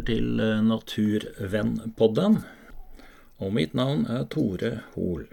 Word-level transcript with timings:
Lytter 0.00 0.14
til 0.16 0.40
eh, 0.40 0.60
Naturvennpodden, 0.64 2.38
og 3.40 3.52
mitt 3.52 3.74
navn 3.76 4.06
er 4.08 4.24
Tore 4.32 4.80
Hoel. 4.94 5.26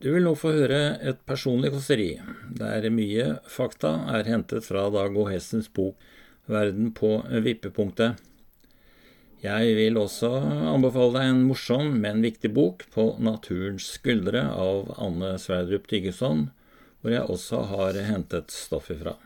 Du 0.00 0.08
vil 0.14 0.24
nå 0.24 0.32
få 0.34 0.52
høre 0.54 0.96
et 1.04 1.20
personlig 1.28 1.74
kåseri, 1.74 2.20
der 2.56 2.88
mye 2.88 3.38
fakta 3.44 4.06
er 4.14 4.24
hentet 4.24 4.64
fra 4.64 4.86
Dag 4.88 5.12
O. 5.12 5.26
Hessens 5.28 5.68
bok 5.68 5.96
'Verden 6.46 6.92
på 6.92 7.20
vippepunktet'. 7.28 8.16
Jeg 9.42 9.76
vil 9.76 10.00
også 10.00 10.32
anbefale 10.72 11.18
deg 11.18 11.28
en 11.28 11.44
morsom, 11.44 12.00
men 12.00 12.24
viktig 12.24 12.54
bok, 12.54 12.86
'På 12.88 13.18
naturens 13.20 13.92
skuldre' 13.98 14.48
av 14.48 14.94
Anne 14.96 15.36
Sverdrup 15.36 15.86
Tyggeson, 15.86 16.50
hvor 17.02 17.12
jeg 17.12 17.28
også 17.28 17.64
har 17.68 17.92
hentet 18.08 18.50
stoff 18.50 18.90
ifra. 18.90 19.18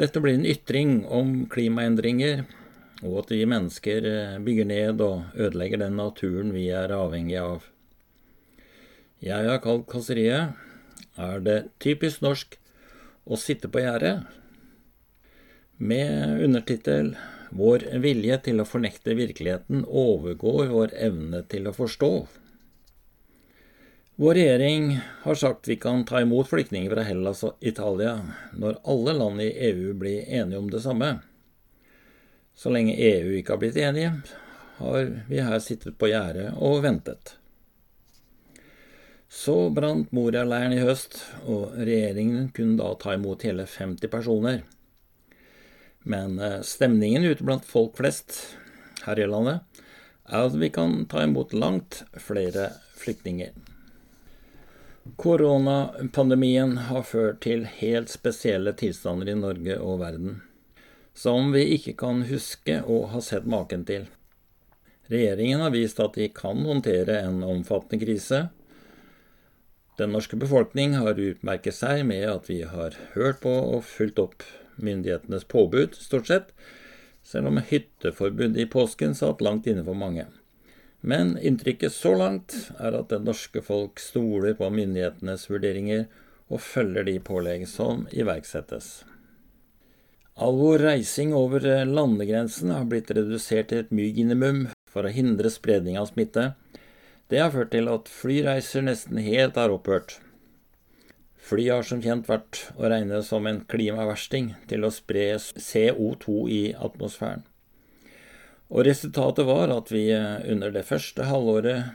Dette 0.00 0.22
blir 0.24 0.38
en 0.38 0.46
ytring 0.48 1.02
om 1.12 1.34
klimaendringer, 1.52 2.46
og 3.02 3.18
at 3.24 3.32
vi 3.34 3.44
mennesker 3.48 4.06
eh, 4.08 4.38
bygger 4.40 4.68
ned 4.70 5.02
og 5.04 5.34
ødelegger 5.36 5.82
den 5.82 5.98
naturen 6.00 6.54
vi 6.54 6.68
er 6.72 6.94
avhengig 6.96 7.36
av. 7.42 7.66
Jeg 9.22 9.46
har 9.46 9.60
kalt 9.62 9.84
kasseriet 9.90 10.56
Er 11.20 11.42
det 11.44 11.58
typisk 11.82 12.22
norsk 12.24 12.56
å 13.28 13.36
sitte 13.36 13.68
på 13.68 13.82
gjerdet? 13.84 14.24
Med 15.76 16.40
undertittel 16.42 17.12
Vår 17.52 17.84
vilje 18.00 18.38
til 18.46 18.62
å 18.62 18.64
fornekte 18.64 19.12
virkeligheten 19.18 19.84
overgår 19.84 20.70
vår 20.72 20.94
evne 20.96 21.42
til 21.52 21.68
å 21.68 21.74
forstå. 21.76 22.10
Vår 24.16 24.34
regjering 24.34 25.00
har 25.22 25.34
sagt 25.34 25.68
vi 25.68 25.76
kan 25.76 26.04
ta 26.04 26.20
imot 26.20 26.48
flyktninger 26.48 26.90
fra 26.92 27.02
Hellas 27.02 27.40
og 27.48 27.64
Italia 27.64 28.18
når 28.52 28.82
alle 28.84 29.14
land 29.16 29.40
i 29.40 29.46
EU 29.70 29.94
blir 29.96 30.26
enige 30.28 30.58
om 30.58 30.68
det 30.70 30.82
samme. 30.84 31.14
Så 32.54 32.68
lenge 32.70 32.98
EU 33.00 33.32
ikke 33.38 33.54
har 33.54 33.62
blitt 33.62 33.78
enige, 33.80 34.10
har 34.76 35.08
vi 35.28 35.40
her 35.40 35.62
sittet 35.64 35.96
på 35.96 36.10
gjerdet 36.12 36.50
og 36.60 36.82
ventet. 36.84 37.38
Så 39.32 39.70
brant 39.72 40.12
Moria-leiren 40.12 40.76
i 40.76 40.84
høst, 40.84 41.16
og 41.48 41.72
regjeringen 41.80 42.50
kunne 42.52 42.76
da 42.82 42.92
ta 43.00 43.16
imot 43.16 43.48
hele 43.48 43.64
50 43.64 44.12
personer. 44.12 44.60
Men 46.04 46.36
eh, 46.36 46.60
stemningen 46.60 47.24
ute 47.24 47.48
blant 47.48 47.64
folk 47.64 47.96
flest 47.96 48.42
her 49.06 49.16
i 49.16 49.24
landet 49.24 49.64
er 50.28 50.50
at 50.50 50.60
vi 50.60 50.68
kan 50.74 51.06
ta 51.08 51.24
imot 51.24 51.56
langt 51.56 52.02
flere 52.20 52.74
flyktninger. 53.00 53.71
Koronapandemien 55.02 56.76
har 56.86 57.02
ført 57.02 57.40
til 57.42 57.64
helt 57.66 58.10
spesielle 58.12 58.70
tilstander 58.78 59.32
i 59.32 59.34
Norge 59.34 59.74
og 59.82 59.96
verden, 59.98 60.36
som 61.14 61.50
vi 61.50 61.64
ikke 61.74 61.96
kan 62.04 62.20
huske 62.28 62.76
å 62.86 63.00
ha 63.10 63.22
sett 63.24 63.48
maken 63.50 63.82
til. 63.88 64.04
Regjeringen 65.10 65.64
har 65.64 65.74
vist 65.74 65.98
at 66.00 66.14
de 66.14 66.28
kan 66.30 66.62
håndtere 66.62 67.18
en 67.26 67.42
omfattende 67.42 67.98
krise. 68.04 68.44
Den 69.98 70.14
norske 70.14 70.38
befolkning 70.38 70.94
har 70.94 71.18
utmerket 71.18 71.74
seg 71.74 72.04
med 72.06 72.28
at 72.30 72.46
vi 72.46 72.60
har 72.62 72.94
hørt 73.16 73.42
på 73.42 73.50
og 73.50 73.82
fulgt 73.82 74.22
opp 74.22 74.46
myndighetenes 74.78 75.48
påbud, 75.50 75.98
stort 75.98 76.30
sett, 76.30 76.54
selv 77.26 77.50
om 77.50 77.58
hytteforbud 77.58 78.54
i 78.54 78.70
påsken 78.70 79.18
satt 79.18 79.42
langt 79.42 79.66
inne 79.66 79.82
for 79.82 79.98
mange. 79.98 80.28
Men 81.02 81.34
inntrykket 81.38 81.92
så 81.92 82.14
langt 82.14 82.54
er 82.78 82.94
at 82.94 83.10
det 83.10 83.24
norske 83.26 83.62
folk 83.66 83.98
stoler 83.98 84.54
på 84.54 84.68
myndighetenes 84.70 85.48
vurderinger 85.50 86.04
og 86.52 86.62
følger 86.62 87.08
de 87.08 87.16
pålegg 87.18 87.66
som 87.66 88.06
iverksettes. 88.14 89.02
All 90.38 90.54
vår 90.56 90.86
reising 90.86 91.34
over 91.36 91.66
landegrensen 91.84 92.70
har 92.72 92.86
blitt 92.88 93.10
redusert 93.10 93.68
til 93.72 93.82
et 93.82 93.90
minimum 93.92 94.68
for 94.88 95.04
å 95.04 95.12
hindre 95.12 95.50
spredning 95.52 95.98
av 96.00 96.08
smitte. 96.12 96.52
Det 97.28 97.40
har 97.42 97.52
ført 97.52 97.72
til 97.74 97.90
at 97.90 98.10
flyreiser 98.12 98.86
nesten 98.86 99.18
helt 99.24 99.58
har 99.58 99.74
opphørt. 99.74 100.20
Fly 101.42 101.66
har 101.68 101.82
som 101.82 102.00
kjent 102.00 102.28
vært 102.30 102.68
å 102.78 102.86
regne 102.86 103.18
som 103.26 103.48
en 103.50 103.64
klimaversting 103.68 104.52
til 104.70 104.86
å 104.86 104.92
spre 104.94 105.32
CO2 105.42 106.36
i 106.54 106.62
atmosfæren. 106.78 107.42
Og 108.72 108.86
resultatet 108.88 109.44
var 109.44 109.68
at 109.74 109.92
vi 109.92 110.06
eh, 110.16 110.40
under 110.48 110.72
det 110.72 110.86
første 110.88 111.26
halvåret 111.28 111.92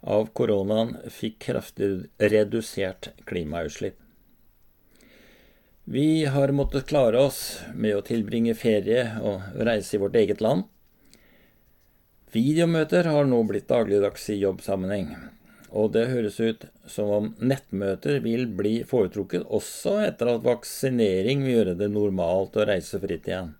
av 0.00 0.30
koronaen 0.38 0.94
fikk 1.12 1.42
kraftig 1.50 1.90
redusert 2.16 3.10
klimautslipp. 3.28 3.98
Vi 5.86 6.24
har 6.24 6.50
måttet 6.56 6.88
klare 6.88 7.20
oss 7.28 7.60
med 7.74 7.94
å 7.94 8.04
tilbringe 8.06 8.56
ferie 8.58 9.04
og 9.22 9.44
reise 9.68 9.94
i 9.94 10.00
vårt 10.02 10.16
eget 10.18 10.40
land. 10.42 10.64
Videomøter 12.32 13.06
har 13.06 13.28
nå 13.28 13.38
blitt 13.46 13.68
dagligdags 13.70 14.24
i 14.32 14.40
jobbsammenheng, 14.40 15.12
og 15.70 15.92
det 15.94 16.08
høres 16.10 16.40
ut 16.40 16.66
som 16.90 17.12
om 17.18 17.28
nettmøter 17.38 18.18
vil 18.24 18.48
bli 18.58 18.80
foretrukket 18.88 19.46
også 19.46 20.00
etter 20.08 20.32
at 20.32 20.42
vaksinering 20.48 21.44
vil 21.46 21.58
gjøre 21.60 21.78
det 21.78 21.92
normalt 21.92 22.58
å 22.58 22.66
reise 22.66 22.98
fritt 23.04 23.30
igjen. 23.30 23.54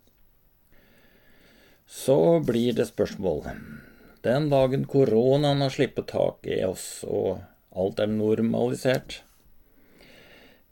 Så 1.87 2.39
blir 2.43 2.75
det 2.75 2.89
spørsmål. 2.91 3.45
Den 4.21 4.49
dagen 4.51 4.83
koronaen 4.85 5.63
har 5.63 5.71
slippet 5.71 6.11
tak 6.11 6.47
i 6.47 6.59
oss 6.67 7.05
og 7.07 7.39
alt 7.77 8.01
er 8.03 8.11
normalisert, 8.11 9.21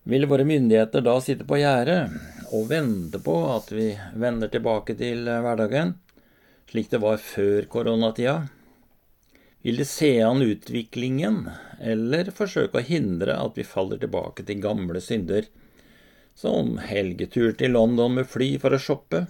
vil 0.06 0.28
våre 0.30 0.46
myndigheter 0.46 1.02
da 1.02 1.16
sitte 1.24 1.48
på 1.50 1.58
gjerdet 1.58 2.12
og 2.54 2.68
vente 2.70 3.18
på 3.26 3.34
at 3.50 3.72
vi 3.74 3.88
vender 4.22 4.52
tilbake 4.54 4.94
til 5.00 5.26
hverdagen, 5.26 5.96
slik 6.70 6.92
det 6.92 7.00
var 7.02 7.18
før 7.18 7.66
koronatida? 7.72 8.36
Vil 9.66 9.82
de 9.82 9.88
se 9.90 10.12
an 10.22 10.46
utviklingen, 10.46 11.48
eller 11.82 12.30
forsøke 12.38 12.78
å 12.78 12.86
hindre 12.86 13.40
at 13.42 13.58
vi 13.58 13.66
faller 13.66 13.98
tilbake 13.98 14.46
til 14.46 14.62
gamle 14.62 15.02
synder, 15.02 15.50
som 16.38 16.76
helgetur 16.86 17.56
til 17.58 17.74
London 17.74 18.20
med 18.20 18.30
fly 18.30 18.52
for 18.62 18.78
å 18.78 18.82
shoppe? 18.82 19.24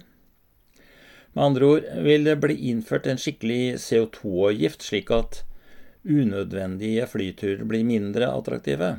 Med 1.36 1.44
andre 1.44 1.66
ord 1.68 1.88
vil 2.00 2.22
det 2.24 2.38
bli 2.40 2.54
innført 2.70 3.06
en 3.12 3.18
skikkelig 3.20 3.76
CO2-avgift, 3.84 4.80
slik 4.86 5.10
at 5.12 5.42
unødvendige 6.08 7.04
flyturer 7.10 7.66
blir 7.68 7.84
mindre 7.84 8.30
attraktive. 8.32 8.94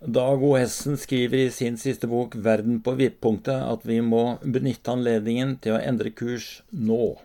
Dag 0.00 0.44
O. 0.46 0.54
Hessen 0.56 0.96
skriver 0.96 1.42
i 1.42 1.50
sin 1.52 1.76
siste 1.76 2.08
bok 2.08 2.38
'Verden 2.38 2.80
på 2.80 2.94
vippunktet' 2.96 3.66
at 3.68 3.84
vi 3.84 4.00
må 4.00 4.38
benytte 4.40 4.94
anledningen 4.94 5.58
til 5.60 5.76
å 5.76 5.82
endre 5.82 6.08
kurs 6.08 6.62
nå. 6.72 7.18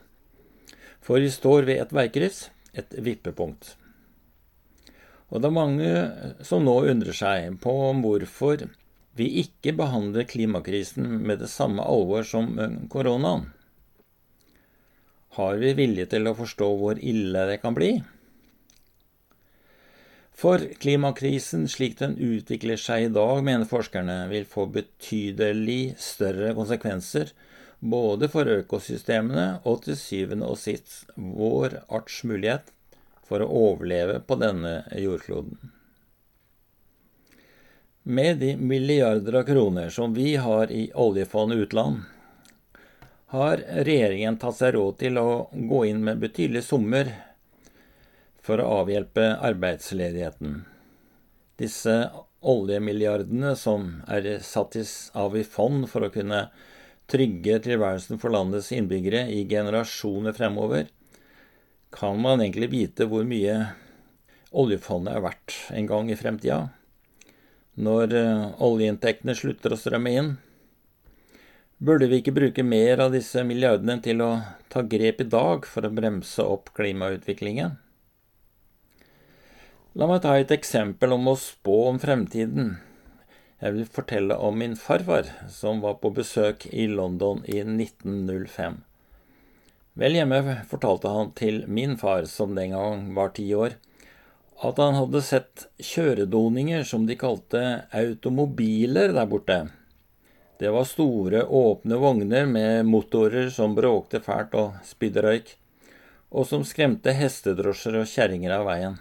For 1.00 1.24
vi 1.24 1.32
står 1.32 1.64
ved 1.64 1.86
et 1.86 1.96
veikryss, 1.96 2.50
et 2.76 2.92
vippepunkt. 3.00 3.78
Og 5.32 5.40
det 5.40 5.48
er 5.48 5.56
mange 5.56 5.92
som 6.44 6.66
nå 6.68 6.82
undrer 6.84 7.16
seg 7.16 7.62
på 7.64 7.78
hvorfor 8.04 8.68
vi 9.18 9.28
ikke 9.44 9.76
behandler 9.78 10.26
klimakrisen 10.30 11.20
med 11.28 11.44
det 11.44 11.52
samme 11.52 11.86
alvor 11.86 12.26
som 12.28 12.58
eh, 12.60 12.80
koronaen. 12.90 13.48
Har 15.38 15.58
vi 15.62 15.74
vilje 15.78 16.06
til 16.12 16.30
å 16.30 16.36
forstå 16.38 16.68
hvor 16.78 17.00
ille 17.02 17.48
det 17.50 17.60
kan 17.64 17.74
bli? 17.78 17.96
For 20.44 20.62
klimakrisen 20.82 21.68
slik 21.70 21.98
den 22.00 22.16
utvikler 22.18 22.78
seg 22.82 23.08
i 23.08 23.12
dag, 23.14 23.42
mener 23.46 23.70
forskerne, 23.70 24.26
vil 24.30 24.46
få 24.50 24.66
betydelig 24.74 25.96
større 26.02 26.54
konsekvenser 26.58 27.34
både 27.84 28.30
for 28.32 28.50
økosystemene 28.50 29.48
og 29.70 29.84
til 29.86 29.98
syvende 30.00 30.48
og 30.50 30.60
sist 30.62 31.04
vår 31.18 31.82
arts 31.90 32.22
mulighet 32.28 32.70
for 33.28 33.44
å 33.44 33.50
overleve 33.70 34.22
på 34.26 34.38
denne 34.42 34.82
jordkloden. 35.00 35.73
Med 38.06 38.38
de 38.38 38.58
milliarder 38.58 39.34
av 39.34 39.44
kroner 39.44 39.90
som 39.90 40.14
vi 40.14 40.36
har 40.36 40.72
i 40.72 40.92
oljefond 40.94 41.54
utland, 41.54 42.02
har 43.28 43.58
regjeringen 43.58 44.36
tatt 44.38 44.58
seg 44.58 44.74
råd 44.76 44.98
til 45.00 45.20
å 45.22 45.28
gå 45.54 45.80
inn 45.88 46.02
med 46.04 46.20
betydelige 46.20 46.68
summer 46.68 47.14
for 48.44 48.60
å 48.60 48.82
avhjelpe 48.82 49.30
arbeidsledigheten. 49.48 50.60
Disse 51.56 51.96
oljemilliardene 52.44 53.56
som 53.56 53.88
er 54.12 54.28
satt 54.44 54.76
av 55.16 55.40
i 55.40 55.48
fond 55.48 55.88
for 55.88 56.04
å 56.04 56.12
kunne 56.12 56.50
trygge 57.08 57.62
tilværelsen 57.64 58.20
for 58.20 58.36
landets 58.36 58.74
innbyggere 58.76 59.30
i 59.32 59.48
generasjoner 59.48 60.36
fremover, 60.36 60.92
kan 61.96 62.20
man 62.20 62.44
egentlig 62.44 62.74
vite 62.76 63.08
hvor 63.08 63.24
mye 63.24 63.62
oljefondet 64.52 65.16
er 65.16 65.30
verdt 65.32 65.60
en 65.72 65.88
gang 65.88 66.12
i 66.12 66.20
fremtida 66.20 66.66
når 67.76 68.14
eh, 68.18 68.48
oljeinntektene 68.62 69.36
slutter 69.38 69.74
å 69.74 69.80
strømme 69.80 70.14
inn? 70.14 70.34
Burde 71.84 72.08
vi 72.08 72.22
ikke 72.22 72.36
bruke 72.36 72.64
mer 72.64 73.02
av 73.04 73.16
disse 73.16 73.42
milliardene 73.44 73.98
til 74.04 74.22
å 74.24 74.30
ta 74.72 74.86
grep 74.88 75.20
i 75.20 75.28
dag 75.28 75.66
for 75.68 75.84
å 75.84 75.92
bremse 75.92 76.46
opp 76.46 76.72
klimautviklingen? 76.78 77.76
La 79.94 80.08
meg 80.10 80.24
ta 80.24 80.38
et 80.40 80.54
eksempel 80.54 81.12
om 81.14 81.28
å 81.30 81.36
spå 81.38 81.84
om 81.90 82.00
fremtiden. 82.02 82.78
Jeg 83.64 83.76
vil 83.76 83.90
fortelle 83.98 84.38
om 84.42 84.58
min 84.58 84.74
farfar, 84.80 85.28
som 85.52 85.84
var 85.84 86.00
på 86.02 86.10
besøk 86.16 86.66
i 86.72 86.88
London 86.90 87.44
i 87.46 87.60
1905. 87.62 88.80
Vel 90.00 90.18
hjemme 90.18 90.40
fortalte 90.72 91.12
han 91.14 91.30
til 91.38 91.62
min 91.70 91.94
far, 92.02 92.26
som 92.26 92.56
den 92.58 92.74
gang 92.74 93.06
var 93.14 93.36
ti 93.38 93.46
år, 93.54 93.78
at 94.62 94.78
han 94.78 94.96
hadde 94.96 95.22
sett 95.26 95.66
kjøredoninger 95.82 96.84
som 96.88 97.08
de 97.08 97.18
kalte 97.20 97.64
automobiler 97.96 99.16
der 99.16 99.28
borte. 99.30 99.58
Det 100.62 100.70
var 100.72 100.86
store, 100.88 101.44
åpne 101.44 101.98
vogner 102.00 102.46
med 102.46 102.86
motorer 102.86 103.50
som 103.52 103.74
bråkte 103.76 104.22
fælt 104.24 104.54
og 104.56 104.78
spydde 104.88 105.24
røyk, 105.26 105.50
og 106.32 106.48
som 106.48 106.64
skremte 106.66 107.14
hestedrosjer 107.18 108.00
og 108.00 108.10
kjerringer 108.10 108.54
av 108.56 108.68
veien. 108.70 109.00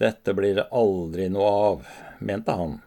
Dette 0.00 0.34
blir 0.34 0.56
det 0.56 0.70
aldri 0.72 1.28
noe 1.28 1.50
av, 1.70 1.84
mente 2.24 2.56
han. 2.56 2.78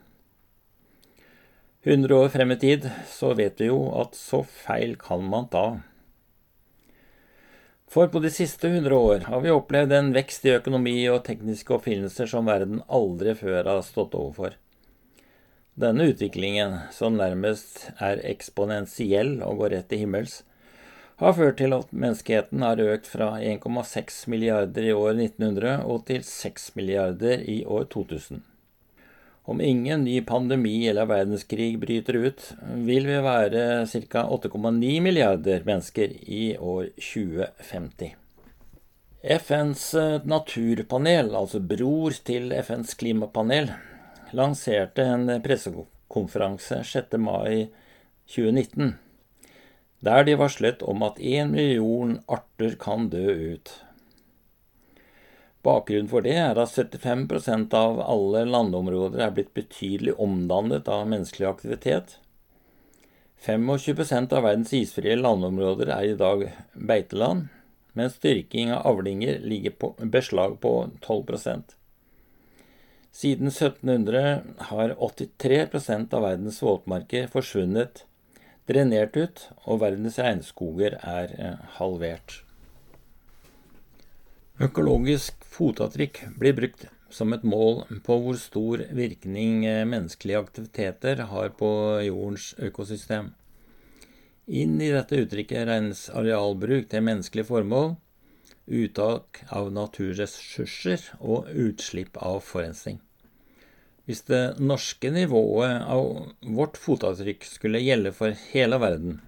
Hundre 1.85 2.15
år 2.15 2.29
frem 2.33 2.53
i 2.55 2.59
tid 2.59 2.85
så 3.11 3.33
vet 3.37 3.59
vi 3.61 3.67
jo 3.67 3.79
at 4.01 4.17
så 4.17 4.41
feil 4.47 4.95
kan 4.99 5.23
man 5.29 5.49
ta. 5.51 5.65
For 7.93 8.07
på 8.09 8.19
de 8.23 8.29
siste 8.33 8.71
hundre 8.73 8.97
år 8.97 9.25
har 9.29 9.41
vi 9.43 9.51
opplevd 9.53 9.91
en 9.93 10.07
vekst 10.15 10.47
i 10.47 10.55
økonomi 10.55 10.95
og 11.13 11.19
tekniske 11.27 11.75
oppfinnelser 11.75 12.25
som 12.31 12.47
verden 12.49 12.79
aldri 12.89 13.35
før 13.37 13.67
har 13.69 13.83
stått 13.85 14.15
overfor. 14.17 14.55
Denne 15.77 16.07
utviklingen, 16.09 16.79
som 16.89 17.19
nærmest 17.19 17.83
er 18.01 18.23
eksponentiell 18.31 19.35
og 19.45 19.61
går 19.61 19.75
rett 19.75 19.87
til 19.91 20.01
himmels, 20.07 20.39
har 21.21 21.37
ført 21.37 21.59
til 21.61 21.77
at 21.77 21.93
menneskeheten 21.93 22.65
har 22.65 22.81
økt 22.81 23.11
fra 23.11 23.29
1,6 23.37 24.17
milliarder 24.33 24.89
i 24.89 24.95
år 24.97 25.13
1900 25.13 25.85
og 25.85 26.07
til 26.09 26.25
6 26.25 26.71
milliarder 26.79 27.45
i 27.45 27.59
år 27.61 27.85
2000. 27.93 28.41
Om 29.45 29.61
ingen 29.61 30.03
ny 30.03 30.21
pandemi 30.21 30.87
eller 30.87 31.05
verdenskrig 31.05 31.79
bryter 31.79 32.15
ut, 32.15 32.43
vil 32.87 33.07
vi 33.09 33.19
være 33.25 33.63
ca. 33.91 34.23
8,9 34.31 35.01
milliarder 35.03 35.65
mennesker 35.67 36.13
i 36.23 36.53
år 36.55 36.93
2050. 36.95 38.13
FNs 39.23 39.83
eh, 39.99 40.23
naturpanel, 40.23 41.33
altså 41.35 41.59
bror 41.59 42.15
til 42.27 42.55
FNs 42.63 42.95
klimapanel, 42.99 43.69
lanserte 44.31 45.03
en 45.11 45.27
pressekonferanse 45.43 46.79
6. 46.87 47.19
mai 47.19 47.67
2019, 48.31 48.95
der 50.03 50.27
de 50.27 50.39
varslet 50.39 50.83
om 50.87 51.03
at 51.03 51.19
én 51.19 51.51
million 51.51 52.17
arter 52.31 52.75
kan 52.79 53.11
dø 53.11 53.27
ut. 53.55 53.75
Bakgrunnen 55.63 56.09
for 56.11 56.25
det 56.25 56.35
er 56.35 56.59
at 56.59 56.73
75% 56.75 57.73
av 57.79 58.01
alle 58.03 58.43
landområder 58.49 59.21
er 59.23 59.35
blitt 59.35 59.53
betydelig 59.55 60.17
omdannet 60.19 60.89
av 60.91 61.05
menneskelig 61.07 61.47
aktivitet. 61.47 62.17
25% 63.43 64.35
av 64.35 64.43
verdens 64.43 64.73
isfrie 64.75 65.15
landområder 65.19 65.91
er 65.95 66.09
i 66.09 66.17
dag 66.19 66.43
beiteland, 66.73 67.47
mens 67.95 68.17
styrking 68.19 68.73
av 68.75 68.87
avlinger 68.91 69.39
ligger 69.43 69.75
på 69.79 69.93
beslag 70.11 70.59
på 70.63 70.73
12% 71.03 71.75
Siden 73.13 73.47
1700 73.47 74.41
har 74.57 74.95
83% 74.97 76.13
av 76.17 76.23
verdens 76.25 76.63
våtmarker 76.63 77.27
forsvunnet, 77.29 78.07
drenert 78.65 79.17
ut, 79.17 79.43
og 79.69 79.83
verdens 79.83 80.17
regnskoger 80.17 80.95
er 80.97 81.35
eh, 81.37 81.59
halvert. 81.77 82.39
Økologisk 84.63 85.41
fotavtrykk 85.51 86.19
blir 86.39 86.53
brukt 86.55 86.85
som 87.11 87.33
et 87.35 87.41
mål 87.43 87.81
på 88.05 88.15
hvor 88.23 88.37
stor 88.39 88.83
virkning 88.95 89.65
eh, 89.67 89.81
menneskelige 89.83 90.39
aktiviteter 90.39 91.23
har 91.27 91.49
på 91.59 91.69
jordens 92.05 92.53
økosystem. 92.63 93.33
Inn 94.47 94.77
i 94.79 94.91
dette 94.93 95.19
uttrykket 95.19 95.67
regnes 95.67 96.05
arealbruk 96.15 96.87
til 96.91 97.03
menneskelige 97.03 97.49
formål, 97.49 97.95
uttak 98.67 99.41
av 99.51 99.73
naturressurser 99.75 101.09
og 101.19 101.51
utslipp 101.51 102.21
av 102.23 102.39
forurensning. 102.47 103.01
Hvis 104.07 104.23
det 104.31 104.61
norske 104.63 105.11
nivået 105.11 105.83
av 105.91 106.31
vårt 106.55 106.79
fotavtrykk 106.79 107.49
skulle 107.49 107.83
gjelde 107.83 108.15
for 108.15 108.39
hele 108.53 108.79
verden, 108.79 109.19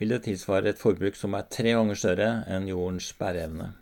vil 0.00 0.16
det 0.16 0.24
tilsvare 0.30 0.72
et 0.72 0.80
forbruk 0.80 1.16
som 1.20 1.36
er 1.36 1.48
tre 1.52 1.76
ganger 1.76 2.04
større 2.06 2.32
enn 2.48 2.68
jordens 2.72 3.12
bæreevne. 3.20 3.74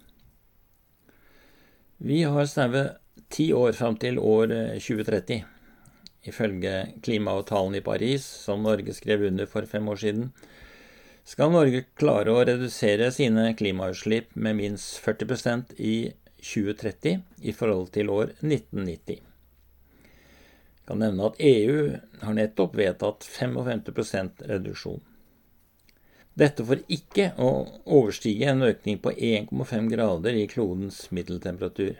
Vi 2.01 2.23
har 2.23 2.47
snaue 2.47 2.85
ti 3.29 3.49
år 3.53 3.73
fram 3.75 3.97
til 3.99 4.21
år 4.23 4.53
2030. 4.79 5.35
Eh, 5.35 5.55
Ifølge 6.31 6.73
klimaavtalen 7.03 7.75
i 7.75 7.83
Paris, 7.83 8.23
som 8.23 8.63
Norge 8.63 8.95
skrev 8.95 9.25
under 9.27 9.47
for 9.51 9.67
fem 9.67 9.89
år 9.89 9.99
siden, 9.99 10.29
skal 11.27 11.51
Norge 11.51 11.85
klare 11.99 12.31
å 12.31 12.45
redusere 12.47 13.11
sine 13.15 13.49
klimautslipp 13.59 14.37
med 14.37 14.59
minst 14.61 15.01
40% 15.03 15.75
i 15.79 16.13
2030 16.39 17.19
i 17.43 17.55
forhold 17.57 17.91
til 17.97 18.15
år 18.15 18.31
1990. 18.45 19.19
Jeg 19.19 20.87
kan 20.87 21.03
nevne 21.03 21.33
at 21.33 21.43
EU 21.43 21.99
har 22.23 22.39
nettopp 22.39 22.79
vedtatt 22.79 23.27
55% 23.27 24.47
reduksjon. 24.53 25.03
Dette 26.39 26.63
for 26.63 26.79
ikke 26.93 27.33
å 27.43 27.49
overstige 27.83 28.53
en 28.53 28.63
økning 28.63 29.01
på 29.03 29.11
1,5 29.11 29.89
grader 29.91 30.37
i 30.39 30.47
klodens 30.51 31.09
middeltemperatur. 31.11 31.97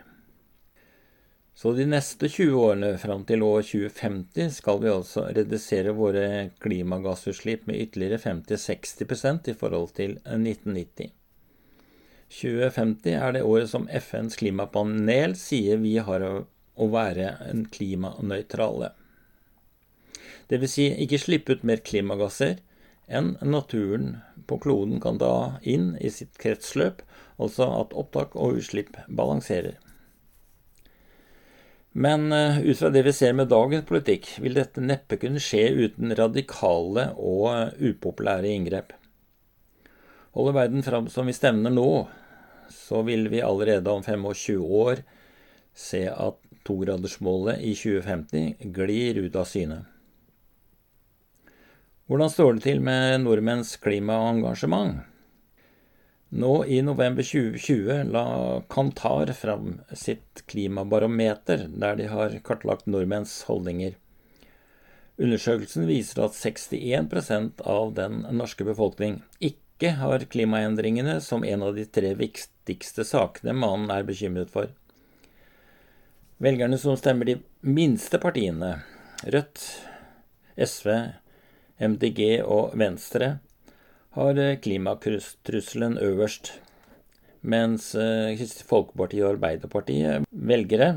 Så 1.59 1.73
de 1.75 1.83
neste 1.91 2.29
20 2.31 2.55
årene 2.55 2.93
fram 3.01 3.25
til 3.27 3.43
år 3.43 3.65
2050 3.67 4.53
skal 4.61 4.77
vi 4.79 4.91
altså 4.93 5.25
redusere 5.35 5.91
våre 5.91 6.23
klimagassutslipp 6.63 7.65
med 7.67 7.81
ytterligere 7.83 8.21
50-60% 8.23 9.49
i 9.51 9.57
forhold 9.59 9.91
til 9.97 10.15
1990. 10.23 11.11
2050 12.29 13.17
er 13.17 13.35
det 13.35 13.43
året 13.43 13.73
som 13.73 13.89
FNs 13.91 14.39
klimapanel 14.39 15.35
sier 15.35 15.83
vi 15.83 15.97
har 15.99 16.23
å 16.23 16.87
være 16.93 17.33
klimanøytrale. 17.75 18.93
Dvs. 20.47 20.71
Si 20.71 20.87
ikke 21.03 21.19
slippe 21.19 21.57
ut 21.57 21.67
mer 21.67 21.83
klimagasser, 21.83 22.61
enn 23.09 23.35
naturen 23.41 24.17
på 24.49 24.59
kloden 24.63 25.01
kan 25.01 25.19
ta 25.21 25.59
inn 25.61 25.95
i 26.01 26.11
sitt 26.13 26.37
kretsløp, 26.41 27.03
altså 27.41 27.67
at 27.81 27.93
opptak 27.97 28.35
og 28.37 28.61
utslipp 28.61 28.97
balanserer. 29.07 29.77
Men 31.91 32.31
eh, 32.31 32.61
ut 32.61 32.77
fra 32.77 32.91
det 32.93 33.03
vi 33.07 33.13
ser 33.13 33.33
med 33.33 33.49
dagens 33.49 33.85
politikk, 33.89 34.29
vil 34.41 34.57
dette 34.57 34.81
neppe 34.83 35.17
kunne 35.21 35.41
skje 35.41 35.65
uten 35.73 36.13
radikale 36.15 37.09
og 37.17 37.75
upopulære 37.81 38.53
inngrep. 38.53 38.93
Holder 40.37 40.55
verden 40.55 40.85
fram 40.85 41.09
som 41.09 41.27
vi 41.27 41.33
stevner 41.33 41.73
nå, 41.73 41.89
så 42.69 43.01
vil 43.07 43.25
vi 43.33 43.41
allerede 43.41 43.89
om 43.89 44.05
25 44.05 44.61
år 44.61 45.01
se 45.73 46.05
at 46.09 46.37
togradersmålet 46.67 47.63
i 47.65 47.73
2050 47.73 48.69
glir 48.75 49.23
ut 49.25 49.39
av 49.39 49.49
syne. 49.49 49.81
Hvordan 52.09 52.31
står 52.33 52.55
det 52.57 52.63
til 52.63 52.79
med 52.81 53.19
nordmenns 53.21 53.75
klimaengasjement? 53.85 55.03
Nå 56.41 56.53
i 56.65 56.79
november 56.81 57.21
2020 57.21 58.09
la 58.09 58.23
Kantar 58.73 59.29
fram 59.37 59.75
sitt 59.93 60.41
klimabarometer, 60.49 61.67
der 61.69 61.99
de 61.99 62.07
har 62.09 62.33
kartlagt 62.41 62.89
nordmenns 62.89 63.35
holdninger. 63.45 63.93
Undersøkelsen 65.21 65.85
viser 65.85 66.23
at 66.25 66.33
61% 66.33 67.61
av 67.77 67.93
den 68.01 68.25
norske 68.41 68.65
befolkning 68.65 69.21
ikke 69.37 69.93
har 70.01 70.25
klimaendringene 70.33 71.19
som 71.21 71.45
en 71.45 71.69
av 71.69 71.77
de 71.77 71.85
tre 71.85 72.15
viktigste 72.17 73.05
sakene 73.05 73.53
man 73.53 73.85
er 73.93 74.09
bekymret 74.09 74.49
for. 74.49 74.73
Velgerne 76.41 76.81
som 76.81 76.97
stemmer 76.97 77.35
de 77.35 77.39
minste 77.61 78.17
partiene, 78.17 78.79
Rødt, 79.29 79.61
SV, 80.57 80.95
MDG 81.79 82.41
og 82.43 82.73
Venstre 82.79 83.37
har 84.17 84.39
eh, 84.39 84.57
klimatrusselen 84.59 85.97
øverst, 86.03 86.51
mens 87.41 87.93
eh, 87.95 88.35
Kristelig 88.35 88.67
Folkeparti 88.67 89.21
og 89.23 89.35
Arbeiderpartiet, 89.37 90.27
velgere, 90.29 90.89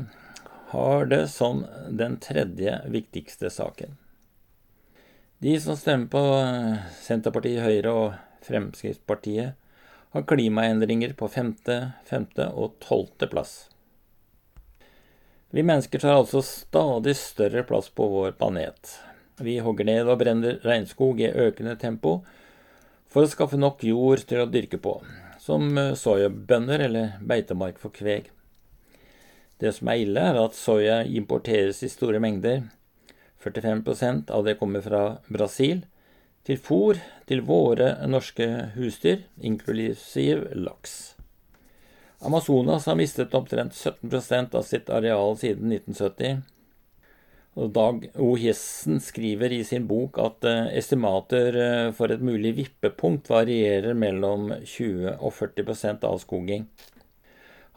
har 0.73 1.05
det 1.05 1.27
som 1.31 1.63
den 1.87 2.17
tredje 2.19 2.79
viktigste 2.91 3.51
saken. 3.53 3.95
De 5.43 5.53
som 5.59 5.77
stemmer 5.79 6.11
på 6.11 6.23
eh, 6.41 6.83
Senterpartiet, 7.03 7.63
Høyre 7.63 7.93
og 7.93 8.43
Fremskrittspartiet, 8.43 9.55
har 10.13 10.27
klimaendringer 10.29 11.15
på 11.17 11.29
femte, 11.31 11.77
femte 12.05 12.49
og 12.51 12.75
tolvte 12.83 13.29
plass. 13.31 13.53
Vi 15.53 15.63
mennesker 15.65 16.01
tar 16.01 16.19
altså 16.19 16.41
stadig 16.45 17.15
større 17.17 17.63
plass 17.65 17.87
på 17.93 18.05
vår 18.09 18.35
planet. 18.37 18.97
Vi 19.41 19.57
hogger 19.65 19.87
ned 19.87 20.09
og 20.09 20.19
brenner 20.21 20.59
regnskog 20.65 21.21
i 21.21 21.31
økende 21.31 21.73
tempo 21.81 22.19
for 23.09 23.25
å 23.25 23.29
skaffe 23.29 23.57
nok 23.57 23.81
jord 23.85 24.25
til 24.29 24.43
å 24.43 24.49
dyrke 24.49 24.77
på, 24.81 24.97
som 25.41 25.77
eh, 25.77 25.93
soyabønner 25.97 26.85
eller 26.87 27.15
beitemark 27.21 27.79
for 27.81 27.93
kveg. 27.93 28.29
Det 29.61 29.71
som 29.77 29.89
er 29.89 30.03
ille, 30.03 30.21
er 30.21 30.39
at 30.41 30.57
soya 30.57 31.01
importeres 31.05 31.83
i 31.85 31.91
store 31.91 32.21
mengder, 32.21 32.65
45% 33.43 34.31
av 34.33 34.45
det 34.47 34.57
kommer 34.59 34.83
fra 34.85 35.03
Brasil, 35.31 35.83
til 36.43 36.59
fôr 36.59 36.99
til 37.29 37.43
våre 37.47 37.93
norske 38.09 38.47
husdyr, 38.75 39.23
inklusiv 39.39 40.49
laks. 40.57 41.13
Amazonas 42.23 42.85
har 42.87 42.97
mistet 42.99 43.33
omtrent 43.35 43.75
17% 43.75 44.55
av 44.55 44.63
sitt 44.67 44.89
areal 44.91 45.37
siden 45.39 45.71
1970. 45.71 46.43
Dag 47.53 48.09
O. 48.15 48.35
Hessen 48.35 48.99
skriver 48.99 49.51
i 49.53 49.63
sin 49.63 49.83
bok 49.85 50.17
at 50.17 50.45
eh, 50.49 50.71
estimater 50.79 51.53
eh, 51.53 51.89
for 51.93 52.09
et 52.09 52.23
mulig 52.25 52.55
vippepunkt 52.57 53.29
varierer 53.29 53.93
mellom 53.93 54.47
20 54.65 55.19
og 55.19 55.35
40% 55.37 56.07
avskoging. 56.09 56.65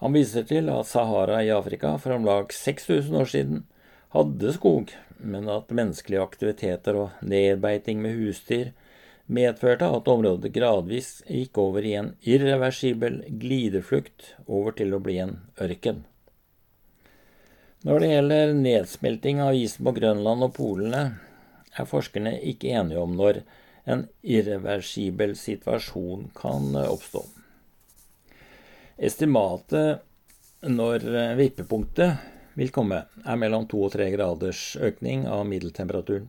Han 0.01 0.17
viser 0.17 0.49
til 0.49 0.73
at 0.73 0.89
Sahara 0.89 1.43
i 1.45 1.53
Afrika 1.53 1.93
for 2.01 2.17
om 2.17 2.25
lag 2.25 2.57
6000 2.57 3.21
år 3.21 3.31
siden 3.35 3.63
hadde 4.17 4.57
skog, 4.57 4.97
men 5.21 5.53
at 5.53 5.69
menneskelige 5.69 6.25
aktiviteter 6.25 6.97
og 6.97 7.21
nedbeiting 7.21 8.01
med 8.01 8.17
husdyr 8.17 8.73
medførte 9.29 9.93
at 9.93 10.09
området 10.09 10.57
gradvis 10.57 11.19
gikk 11.29 11.61
over 11.61 11.85
i 11.85 11.99
en 12.01 12.15
irreversibel 12.25 13.27
glideflukt 13.29 14.33
over 14.47 14.73
til 14.81 14.97
å 14.97 15.05
bli 15.05 15.21
en 15.21 15.43
ørken. 15.61 16.07
Når 17.87 18.03
det 18.03 18.07
gjelder 18.11 18.53
nedsmelting 18.59 19.41
av 19.45 19.55
isen 19.55 19.87
på 19.87 19.93
Grønland 19.95 20.43
og 20.43 20.57
polene, 20.57 21.03
er 21.79 21.87
forskerne 21.87 22.33
ikke 22.51 22.73
enige 22.75 22.99
om 22.99 23.13
når 23.15 23.45
en 23.87 24.03
irreversibel 24.27 25.37
situasjon 25.39 26.25
kan 26.35 26.75
oppstå. 26.81 27.23
Estimatet 28.99 30.03
når 30.67 31.07
vippepunktet 31.39 32.59
vil 32.59 32.75
komme, 32.75 33.05
er 33.23 33.39
mellom 33.39 33.69
to 33.71 33.85
og 33.87 33.95
tre 33.95 34.09
graders 34.11 34.73
økning 34.83 35.29
av 35.31 35.47
middeltemperaturen. 35.47 36.27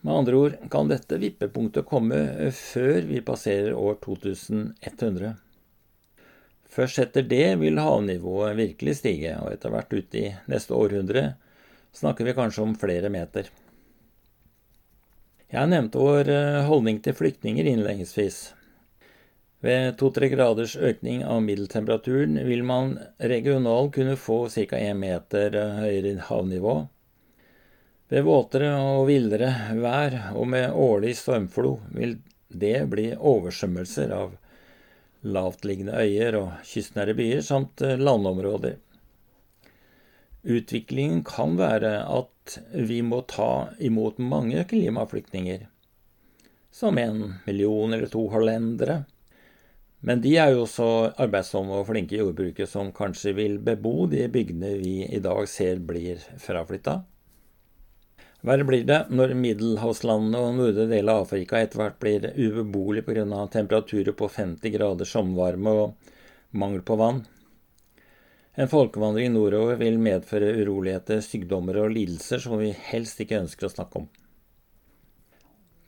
Med 0.00 0.14
andre 0.14 0.40
ord 0.40 0.60
kan 0.72 0.88
dette 0.88 1.20
vippepunktet 1.20 1.84
komme 1.90 2.22
før 2.56 3.04
vi 3.10 3.20
passerer 3.26 3.76
år 3.76 3.98
2100. 4.00 5.36
Først 6.72 6.98
etter 7.00 7.24
det 7.26 7.58
vil 7.60 7.78
havnivået 7.80 8.56
virkelig 8.58 8.98
stige, 9.00 9.36
og 9.40 9.52
etter 9.54 9.72
hvert 9.72 9.92
ute 9.92 10.20
i 10.20 10.32
neste 10.50 10.74
århundre 10.76 11.30
snakker 11.96 12.26
vi 12.26 12.36
kanskje 12.36 12.64
om 12.66 12.74
flere 12.78 13.10
meter. 13.12 13.48
Jeg 15.52 15.70
nevnte 15.70 16.02
vår 16.02 16.28
eh, 16.32 16.64
holdning 16.66 16.98
til 17.04 17.14
flyktninger 17.16 17.68
innledningsvis. 17.70 18.40
Ved 19.64 19.96
to-tre 19.98 20.28
graders 20.28 20.74
økning 20.76 21.22
av 21.24 21.40
middeltemperaturen 21.46 22.36
vil 22.44 22.64
man 22.66 22.96
regionalt 23.18 23.94
kunne 23.94 24.18
få 24.20 24.44
ca. 24.52 24.76
1 24.76 24.98
meter 25.00 25.56
høyere 25.78 26.18
havnivå. 26.28 26.76
Ved 28.12 28.22
våtere 28.26 28.74
og 28.78 29.06
villere 29.08 29.48
vær 29.80 30.18
og 30.36 30.50
med 30.52 30.74
årlig 30.74 31.16
stormflo 31.18 31.78
vil 31.94 32.18
det 32.48 32.84
bli 32.92 33.08
oversvømmelser 33.16 34.12
av 34.14 34.36
lavtliggende 35.26 35.96
øyer 36.02 36.38
og 36.40 36.52
kystnære 36.66 37.16
byer 37.18 37.42
samt 37.44 37.82
landområder. 38.00 38.78
Utviklingen 40.46 41.24
kan 41.26 41.56
være 41.58 41.98
at 42.06 42.58
vi 42.86 43.00
må 43.02 43.24
ta 43.26 43.72
imot 43.82 44.20
mange 44.22 44.62
klimaflyktninger, 44.70 45.66
som 46.70 46.98
en 47.02 47.22
million 47.46 47.94
eller 47.96 48.10
to 48.12 48.28
hollendere 48.30 49.02
men 50.06 50.20
de 50.22 50.36
er 50.38 50.52
jo 50.54 50.66
så 50.70 50.88
arbeidsomme 51.18 51.80
og 51.80 51.88
flinke 51.88 52.14
i 52.14 52.20
jordbruket 52.20 52.70
som 52.70 52.92
kanskje 52.94 53.32
vil 53.34 53.56
bebo 53.64 54.04
de 54.10 54.26
bygdene 54.30 54.76
vi 54.78 55.00
i 55.02 55.18
dag 55.24 55.48
ser 55.50 55.80
blir 55.82 56.20
fraflytta. 56.42 57.00
Verre 58.46 58.66
blir 58.66 58.84
det 58.86 58.98
når 59.10 59.32
middelhavslandene 59.34 60.38
og 60.38 60.52
nordre 60.60 60.84
del 60.90 61.08
av 61.10 61.24
Afrika 61.24 61.58
etter 61.58 61.80
hvert 61.80 61.96
blir 62.02 62.28
ubeboelig 62.36 63.02
pga. 63.08 63.24
temperaturer 63.50 64.14
på 64.14 64.28
50 64.28 64.70
grader 64.70 65.04
sommervarme 65.04 65.70
og 65.70 66.12
mangel 66.52 66.84
på 66.86 66.96
vann. 66.96 67.24
En 68.54 68.70
folkevandring 68.70 69.34
nordover 69.34 69.76
vil 69.76 69.98
medføre 69.98 70.54
uroligheter, 70.62 71.20
sykdommer 71.20 71.76
og 71.82 71.90
lidelser 71.92 72.38
som 72.38 72.56
vi 72.62 72.70
helst 72.70 73.20
ikke 73.20 73.42
ønsker 73.42 73.66
å 73.66 73.72
snakke 73.74 74.04
om. 74.04 74.06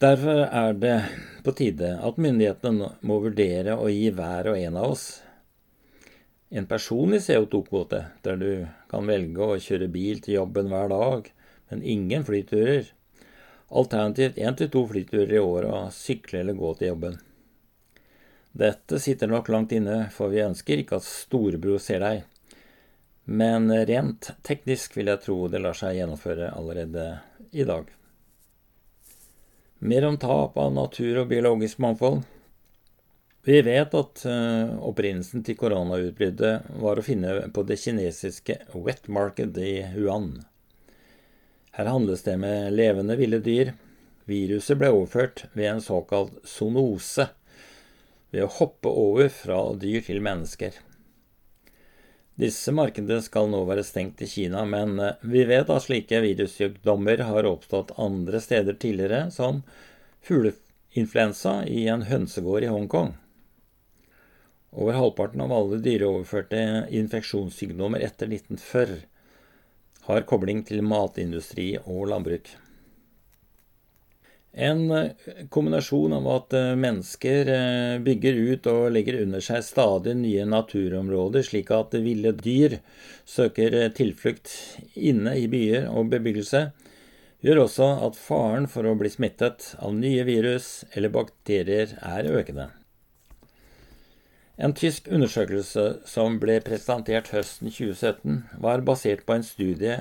Derfor 0.03 0.45
er 0.47 0.75
det 0.75 0.99
på 1.47 1.55
tide 1.57 1.95
at 2.03 2.19
myndighetene 2.19 2.91
må 3.07 3.23
vurdere 3.23 3.79
å 3.79 3.88
gi 3.88 4.11
hver 4.11 4.50
og 4.50 4.59
en 4.59 4.77
av 4.83 4.93
oss 4.93 5.09
en 6.50 6.67
personlig 6.67 7.21
CO2-kvote, 7.27 8.05
der 8.25 8.38
du 8.41 8.53
kan 8.91 9.07
velge 9.07 9.45
å 9.45 9.59
kjøre 9.61 9.88
bil 9.93 10.23
til 10.25 10.38
jobben 10.38 10.71
hver 10.73 10.88
dag, 10.93 11.27
men 11.70 11.82
ingen 11.82 12.25
flyturer. 12.25 12.88
Alternativt 13.68 14.38
én 14.40 14.56
til 14.56 14.70
to 14.72 14.87
flyturer 14.88 15.34
i 15.37 15.42
året 15.42 15.70
og 15.70 15.92
sykle 15.92 16.40
eller 16.40 16.56
gå 16.56 16.72
til 16.78 16.92
jobben. 16.92 17.18
Dette 18.58 18.98
sitter 18.98 19.28
nok 19.30 19.50
langt 19.52 19.75
inne, 19.76 20.06
for 20.10 20.32
vi 20.32 20.40
ønsker 20.42 20.80
ikke 20.80 20.98
at 20.98 21.06
storebror 21.06 21.78
ser 21.82 22.02
deg. 22.02 22.25
Men 23.28 23.68
rent 23.68 24.30
teknisk 24.42 24.96
vil 24.96 25.12
jeg 25.12 25.20
tro 25.26 25.37
det 25.52 25.60
lar 25.60 25.76
seg 25.76 25.98
gjennomføre 25.98 26.48
allerede 26.56 27.10
i 27.52 27.66
dag. 27.68 27.90
Mer 29.78 30.08
om 30.08 30.16
tap 30.18 30.56
av 30.58 30.72
natur 30.75 31.20
og 31.22 31.28
biologisk 31.30 31.78
mangfold. 31.84 32.25
Vi 33.46 33.60
vet 33.62 33.94
at 33.94 34.25
uh, 34.26 34.75
opprinnelsen 34.88 35.44
til 35.46 35.56
koronautbruddet 35.60 36.72
var 36.82 36.98
å 36.98 37.04
finne 37.04 37.37
på 37.54 37.62
det 37.68 37.78
kinesiske 37.80 38.58
wet 38.75 39.06
market 39.12 39.56
i 39.62 39.78
Huan. 39.94 40.32
Her 41.78 41.85
handles 41.85 42.23
det 42.23 42.37
med 42.37 42.73
levende 42.73 43.14
ville 43.16 43.38
dyr. 43.38 43.68
Viruset 44.26 44.80
ble 44.80 44.88
overført 44.90 45.44
ved 45.52 45.68
en 45.70 45.82
såkalt 45.82 46.32
zoonose, 46.42 47.28
ved 48.35 48.42
å 48.42 48.49
hoppe 48.56 48.90
over 48.90 49.28
fra 49.30 49.61
dyr 49.78 50.02
til 50.02 50.18
mennesker. 50.26 50.75
Disse 52.38 52.73
markedene 52.75 53.23
skal 53.23 53.47
nå 53.52 53.61
være 53.68 53.85
stengt 53.87 54.25
i 54.26 54.28
Kina, 54.30 54.64
men 54.66 54.99
eh, 54.99 55.23
vi 55.23 55.44
vet 55.47 55.70
at 55.70 55.85
slike 55.87 56.18
virussykdommer 56.23 57.23
har 57.28 57.47
oppstått 57.47 57.94
andre 57.99 58.40
steder 58.42 58.75
tidligere, 58.75 59.28
som 59.35 59.62
fugleinfluensa 60.26 61.61
i 61.70 61.85
en 61.94 62.02
hønsegård 62.11 62.66
i 62.66 62.73
Hongkong. 62.75 63.12
Over 64.75 64.99
halvparten 64.99 65.47
av 65.47 65.54
alle 65.54 65.78
dyreoverførte 65.82 66.88
infeksjonssykdommer 67.00 68.02
etter 68.06 68.30
1940 68.35 69.06
har 70.09 70.25
kobling 70.29 70.65
til 70.67 70.83
matindustri 70.85 71.75
og 71.85 72.09
landbruk. 72.12 72.49
En 74.59 74.91
eh, 74.91 75.11
kombinasjon 75.55 76.17
av 76.17 76.27
at 76.33 76.55
eh, 76.57 76.73
mennesker 76.81 77.50
eh, 77.53 77.99
bygger 78.03 78.41
ut 78.49 78.69
og 78.73 78.88
legger 78.95 79.21
under 79.23 79.45
seg 79.45 79.62
stadig 79.62 80.17
nye 80.19 80.47
naturområder, 80.49 81.45
slik 81.47 81.71
at 81.77 81.95
ville 82.03 82.33
dyr 82.35 82.79
søker 83.29 83.77
tilflukt 83.95 84.50
inne 84.97 85.37
i 85.38 85.47
byer 85.53 85.87
og 85.93 86.11
bebyggelse, 86.15 86.71
gjør 87.45 87.62
også 87.69 87.93
at 88.09 88.19
faren 88.19 88.67
for 88.73 88.88
å 88.88 88.97
bli 88.99 89.12
smittet 89.12 89.75
av 89.79 89.95
nye 89.95 90.27
virus 90.27 90.83
eller 90.91 91.15
bakterier 91.15 91.95
er 92.03 92.33
økende. 92.41 92.71
En 94.59 94.75
tysk 94.75 95.07
undersøkelse 95.15 95.85
som 96.11 96.41
ble 96.43 96.57
presentert 96.67 97.31
høsten 97.31 97.71
2017, 97.71 98.41
var 98.59 98.83
basert 98.87 99.23
på 99.27 99.37
en 99.38 99.47
studie 99.47 100.00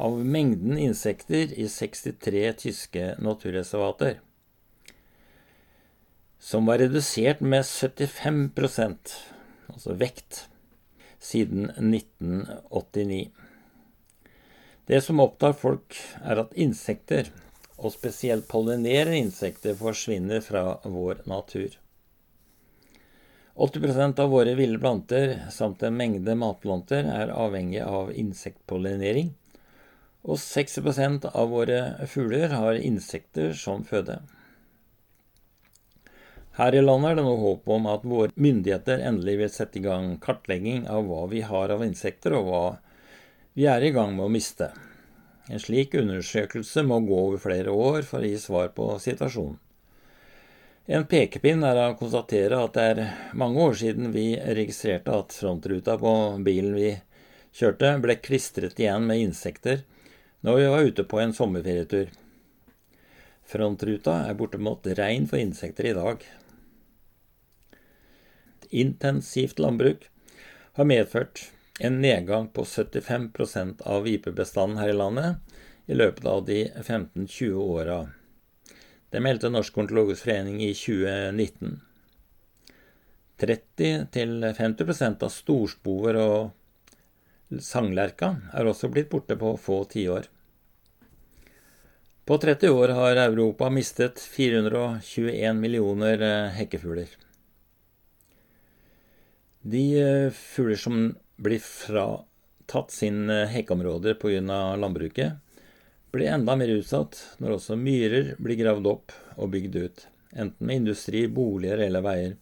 av 0.00 0.16
mengden 0.24 0.78
insekter 0.80 1.52
i 1.52 1.66
63 1.68 2.46
tyske 2.62 3.10
naturreservater, 3.20 4.16
som 6.40 6.66
var 6.66 6.80
redusert 6.80 7.44
med 7.44 7.68
75% 7.68 9.12
altså 9.68 9.98
vekt, 10.00 10.46
siden 11.22 11.68
1989. 11.76 13.28
Det 14.88 14.98
som 15.04 15.20
opptar 15.22 15.54
folk, 15.54 15.94
er 16.24 16.40
at 16.42 16.56
insekter, 16.58 17.28
og 17.76 17.94
spesielt 17.94 18.48
pollinerende 18.50 19.20
insekter, 19.20 19.76
forsvinner 19.78 20.42
fra 20.42 20.80
vår 20.82 21.22
natur. 21.30 21.81
80 23.62 24.18
av 24.20 24.30
våre 24.30 24.56
ville 24.58 24.78
planter 24.78 25.36
samt 25.54 25.82
en 25.86 25.94
mengde 25.94 26.34
matplanter 26.34 27.06
er 27.06 27.30
avhengig 27.30 27.84
av 27.86 28.08
insektpollinering, 28.10 29.28
og 30.26 30.40
60% 30.42 31.28
av 31.30 31.52
våre 31.54 32.08
fugler 32.10 32.56
har 32.58 32.80
insekter 32.82 33.54
som 33.54 33.84
føde. 33.86 34.18
Her 36.58 36.74
i 36.74 36.82
landet 36.82 37.12
er 37.12 37.20
det 37.20 37.28
nå 37.28 37.38
håp 37.38 37.70
om 37.76 37.86
at 37.94 38.02
våre 38.02 38.34
myndigheter 38.34 39.06
endelig 39.06 39.38
vil 39.44 39.54
sette 39.54 39.78
i 39.78 39.86
gang 39.86 40.16
kartlegging 40.24 40.88
av 40.90 41.06
hva 41.06 41.28
vi 41.30 41.46
har 41.46 41.70
av 41.70 41.86
insekter, 41.86 42.34
og 42.34 42.50
hva 42.50 42.64
vi 43.54 43.70
er 43.70 43.86
i 43.86 43.94
gang 43.94 44.16
med 44.18 44.26
å 44.26 44.32
miste. 44.40 44.72
En 45.46 45.62
slik 45.62 45.94
undersøkelse 45.94 46.82
må 46.82 46.98
gå 47.06 47.26
over 47.28 47.46
flere 47.46 47.70
år 47.70 48.02
for 48.10 48.26
å 48.26 48.34
gi 48.34 48.42
svar 48.42 48.74
på 48.74 48.90
situasjonen. 49.06 49.60
En 50.90 51.04
pekepinn 51.06 51.62
er 51.62 51.78
å 51.78 51.94
konstatere 51.94 52.58
at 52.58 52.74
det 52.74 52.84
er 52.90 53.00
mange 53.38 53.60
år 53.62 53.76
siden 53.78 54.10
vi 54.10 54.34
registrerte 54.34 55.14
at 55.14 55.34
frontruta 55.36 55.94
på 56.00 56.12
bilen 56.42 56.74
vi 56.74 56.88
kjørte, 57.54 57.92
ble 58.02 58.16
klistret 58.18 58.80
igjen 58.82 59.06
med 59.06 59.22
insekter 59.22 59.84
når 60.42 60.58
vi 60.58 60.70
var 60.72 60.88
ute 60.88 61.04
på 61.06 61.20
en 61.22 61.34
sommerferietur. 61.36 62.10
Frontruta 63.46 64.16
er 64.26 64.34
bortimot 64.34 64.88
rein 64.98 65.28
for 65.30 65.38
insekter 65.38 65.86
i 65.86 65.94
dag. 65.94 66.24
Intensivt 68.72 69.62
landbruk 69.62 70.08
har 70.80 70.88
medført 70.88 71.44
en 71.78 72.00
nedgang 72.02 72.48
på 72.50 72.64
75% 72.66 73.86
av 73.86 74.02
vipebestanden 74.08 74.82
her 74.82 74.90
i 74.90 74.98
landet 74.98 75.62
i 75.86 75.94
løpet 75.94 76.26
av 76.26 76.42
de 76.50 76.64
15-20 76.82 77.54
åra. 77.62 78.00
Det 79.12 79.20
meldte 79.20 79.50
Norsk 79.52 79.74
Kontologisk 79.76 80.24
forening 80.24 80.62
i 80.64 80.72
2019. 80.72 81.80
30-50% 83.42 85.24
av 85.26 85.32
storspoer 85.34 86.18
og 86.22 87.58
sanglerka 87.60 88.36
er 88.56 88.70
også 88.70 88.88
blitt 88.92 89.10
borte 89.12 89.36
på 89.36 89.52
få 89.60 89.82
tiår. 89.90 90.30
På 92.24 92.38
30 92.38 92.70
år 92.70 92.94
har 92.96 93.20
Europa 93.26 93.68
mistet 93.74 94.22
421 94.22 95.58
millioner 95.58 96.22
eh, 96.22 96.52
hekkefugler. 96.54 97.10
De 99.62 99.82
eh, 99.98 100.28
fugler 100.30 100.78
som 100.78 101.00
blir 101.42 101.60
fratatt 101.60 102.94
sine 102.94 103.42
hekkeområder 103.50 104.14
pga. 104.22 104.60
landbruket, 104.78 105.42
blir 106.12 106.28
enda 106.28 106.56
mer 106.56 106.70
utsatt 106.76 107.18
når 107.40 107.56
også 107.56 107.76
myrer 107.80 108.34
blir 108.38 108.60
gravd 108.60 108.88
opp 108.90 109.14
og 109.38 109.52
bygd 109.54 109.76
ut, 109.80 110.06
enten 110.32 110.66
med 110.68 110.82
industri, 110.82 111.26
boliger 111.28 111.80
eller 111.86 112.04
veier. 112.04 112.34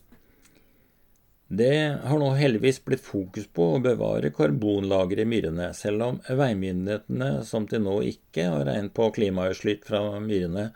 Det 1.50 1.98
har 2.06 2.18
nå 2.22 2.28
heldigvis 2.38 2.78
blitt 2.86 3.02
fokus 3.02 3.48
på 3.50 3.72
å 3.74 3.78
bevare 3.82 4.30
karbonlageret 4.34 5.24
i 5.24 5.30
myrene, 5.32 5.72
selv 5.74 6.04
om 6.06 6.20
veimyndighetene, 6.28 7.30
som 7.46 7.66
til 7.66 7.82
nå 7.82 7.96
ikke 8.06 8.44
har 8.52 8.68
regnet 8.68 8.94
på 8.94 9.08
klimautslipp 9.16 9.82
fra 9.88 10.04
myrene, 10.22 10.68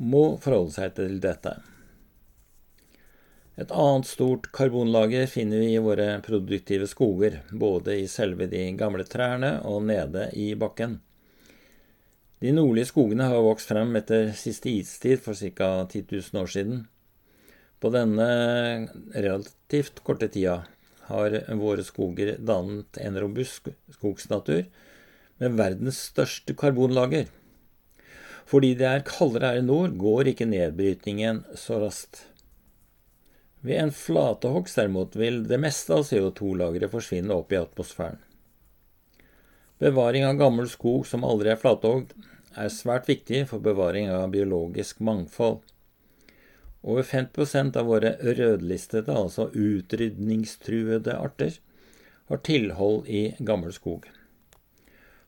må 0.00 0.38
forholde 0.40 0.72
seg 0.78 0.94
til 0.96 1.18
dette. 1.20 1.58
Et 3.60 3.76
annet 3.76 4.08
stort 4.08 4.48
karbonlager 4.56 5.28
finner 5.28 5.60
vi 5.60 5.74
i 5.74 5.84
våre 5.84 6.14
produktive 6.24 6.88
skoger, 6.88 7.42
både 7.52 7.98
i 8.00 8.08
selve 8.08 8.48
de 8.48 8.64
gamle 8.80 9.04
trærne 9.04 9.58
og 9.68 9.84
nede 9.84 10.30
i 10.32 10.54
bakken. 10.56 10.96
De 12.40 12.54
nordlige 12.56 12.88
skogene 12.88 13.26
har 13.28 13.42
vokst 13.44 13.68
frem 13.68 13.90
etter 13.98 14.30
siste 14.32 14.70
istid 14.72 15.20
for 15.20 15.36
ca. 15.36 15.66
10 15.84 16.06
000 16.08 16.40
år 16.40 16.46
siden. 16.48 16.78
På 17.80 17.90
denne 17.92 18.28
relativt 19.12 20.00
korte 20.04 20.30
tida 20.32 20.62
har 21.10 21.36
våre 21.60 21.84
skoger 21.84 22.38
dannet 22.40 22.96
en 23.02 23.18
robust 23.20 23.68
skogsnatur 23.92 24.62
med 25.40 25.58
verdens 25.60 26.00
største 26.08 26.56
karbonlager. 26.56 27.28
Fordi 28.48 28.72
det 28.78 28.88
er 28.88 29.04
kaldere 29.04 29.52
her 29.52 29.60
i 29.60 29.66
nord, 29.66 29.92
går 30.00 30.32
ikke 30.32 30.48
nedbrytningen 30.48 31.44
så 31.60 31.76
raskt. 31.84 32.24
Ved 33.60 33.82
en 33.82 33.92
flatehogst 33.92 34.80
derimot 34.80 35.12
vil 35.20 35.42
det 35.44 35.60
meste 35.60 35.92
av 35.92 36.08
CO2-lageret 36.08 36.88
forsvinne 36.88 37.36
opp 37.36 37.52
i 37.52 37.60
atmosfæren. 37.60 38.16
Bevaring 39.80 40.26
av 40.28 40.36
gammel 40.36 40.66
skog 40.68 41.06
som 41.08 41.22
aldri 41.24 41.52
er 41.52 41.60
flathogd, 41.60 42.10
er 42.56 42.72
svært 42.74 43.08
viktig 43.10 43.44
for 43.50 43.62
bevaring 43.62 44.10
av 44.10 44.30
biologisk 44.32 45.00
mangfold. 45.04 45.60
Over 46.82 47.04
50 47.04 47.76
av 47.76 47.86
våre 47.86 48.14
rødlistede, 48.24 49.12
altså 49.12 49.50
utrydningstruede 49.52 51.14
arter, 51.14 51.58
har 52.30 52.42
tilhold 52.46 53.06
i 53.06 53.34
gammel 53.38 53.72
skog. 53.74 54.06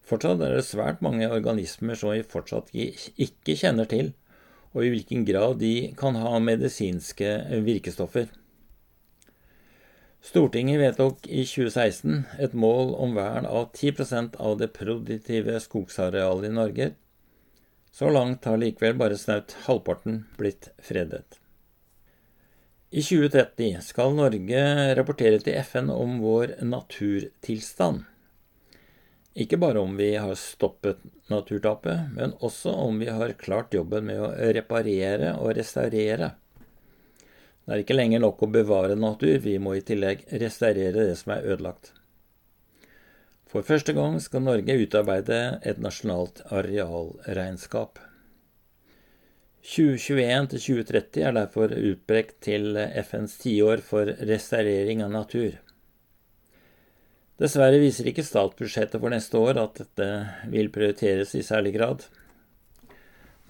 Fortsatt 0.03 0.43
er 0.43 0.57
det 0.57 0.67
svært 0.67 1.03
mange 1.05 1.29
organismer 1.31 1.99
som 1.99 2.15
vi 2.15 2.25
fortsatt 2.27 2.73
ikke 2.75 3.59
kjenner 3.59 3.87
til, 3.91 4.13
og 4.73 4.87
i 4.87 4.93
hvilken 4.95 5.27
grad 5.29 5.59
de 5.61 5.93
kan 5.99 6.17
ha 6.19 6.39
medisinske 6.41 7.35
virkestoffer. 7.67 8.31
Stortinget 10.23 10.79
vedtok 10.79 11.27
i 11.27 11.43
2016 11.43 12.21
et 12.41 12.53
mål 12.55 12.95
om 13.03 13.17
vern 13.19 13.47
av 13.49 13.73
10% 13.75 14.39
av 14.39 14.59
det 14.61 14.71
produktive 14.77 15.59
skogsarealet 15.61 16.47
i 16.47 16.55
Norge. 16.55 16.93
Så 17.93 18.09
langt 18.11 18.45
har 18.49 18.57
likevel 18.57 18.97
bare 18.97 19.19
snaut 19.21 19.53
halvparten 19.67 20.23
blitt 20.39 20.71
fredet. 20.81 21.39
I 22.93 23.03
2030 23.05 23.83
skal 23.85 24.17
Norge 24.17 24.63
rapportere 24.97 25.41
til 25.45 25.59
FN 25.61 25.93
om 25.93 26.19
vår 26.21 26.59
naturtilstand. 26.65 28.03
Ikke 29.33 29.57
bare 29.61 29.81
om 29.81 29.95
vi 29.97 30.11
har 30.17 30.35
stoppet 30.37 31.01
naturtapet, 31.33 32.11
men 32.17 32.35
også 32.41 32.73
om 32.73 32.99
vi 33.01 33.09
har 33.09 33.33
klart 33.41 33.73
jobben 33.73 34.09
med 34.09 34.21
å 34.21 34.29
reparere 34.57 35.35
og 35.41 35.55
restaurere. 35.57 36.35
Det 37.65 37.73
er 37.73 37.85
ikke 37.85 37.97
lenger 37.97 38.21
nok 38.25 38.45
å 38.45 38.53
bevare 38.53 38.97
natur, 38.99 39.39
vi 39.41 39.57
må 39.57 39.77
i 39.77 39.85
tillegg 39.85 40.27
restaurere 40.43 41.09
det 41.13 41.17
som 41.21 41.33
er 41.37 41.49
ødelagt. 41.49 41.95
For 43.53 43.61
første 43.69 43.93
gang 43.93 44.15
skal 44.25 44.47
Norge 44.47 44.79
utarbeide 44.81 45.39
et 45.69 45.81
nasjonalt 45.85 46.41
arealregnskap. 46.49 47.99
2021-2030 49.69 51.21
er 51.21 51.37
derfor 51.37 51.75
utbrekt 51.77 52.39
til 52.49 52.81
FNs 53.05 53.37
tiår 53.43 53.85
for 53.85 54.09
restaurering 54.25 55.05
av 55.05 55.13
natur. 55.13 55.61
Dessverre 57.43 57.77
viser 57.83 58.09
ikke 58.09 58.25
statsbudsjettet 58.25 58.97
for 59.03 59.13
neste 59.13 59.37
år 59.37 59.61
at 59.61 59.79
dette 59.83 60.09
vil 60.49 60.73
prioriteres 60.73 61.37
i 61.37 61.45
særlig 61.45 61.77
grad. 61.77 62.09